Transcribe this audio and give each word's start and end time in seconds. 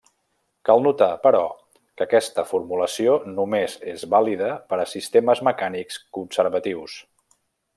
Cal 0.67 0.79
notar, 0.85 1.09
però, 1.25 1.41
que 1.99 2.05
aquesta 2.07 2.45
formulació 2.53 3.17
només 3.35 3.77
és 3.93 4.07
vàlida 4.15 4.51
per 4.73 4.81
a 4.85 4.89
sistemes 4.95 5.45
mecànics 5.51 6.01
conservatius. 6.19 6.99